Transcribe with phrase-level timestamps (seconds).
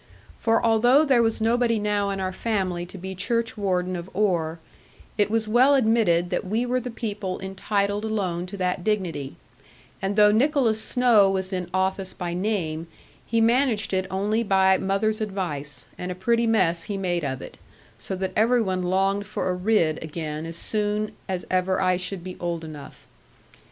[0.39, 4.57] For although there was nobody now in our family to be churchwarden of Oare,
[5.15, 9.35] it was well admitted that we were the people entitled alone to that dignity;
[10.01, 12.87] and though Nicholas Snowe was in office by name,
[13.27, 17.59] he managed it only by mother's advice; and a pretty mess he made of it,
[17.99, 22.37] so that every one longed for a Ridd again, soon as ever I should be
[22.39, 23.05] old enough.